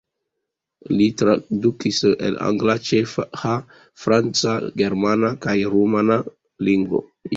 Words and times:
Li 1.01 1.09
tradukis 1.21 1.99
el 2.29 2.39
angla, 2.47 2.75
ĉeĥa, 2.87 3.53
franca, 4.05 4.55
germana 4.83 5.33
kaj 5.45 5.55
rumana 5.75 6.19
lingvoj. 6.71 7.05